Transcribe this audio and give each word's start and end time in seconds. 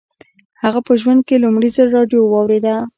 هغه 0.63 0.79
په 0.87 0.93
ژوند 1.01 1.21
کې 1.27 1.41
لومړي 1.43 1.69
ځل 1.75 1.87
راډیو 1.97 2.19
واورېده 2.27 2.75